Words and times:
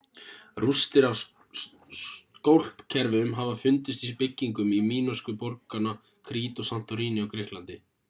rústir 0.63 1.03
af 1.09 1.17
skólpkerfum 2.05 3.29
hafa 3.41 3.53
fundist 3.67 4.09
í 4.09 4.11
byggingum 4.25 4.75
mínósku 4.89 5.39
borganna 5.45 5.97
krít 6.31 6.55
og 6.65 6.71
santorini 6.75 7.25
á 7.25 7.27
grikklandi 7.33 7.81